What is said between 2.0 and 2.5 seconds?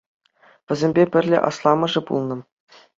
пулнӑ.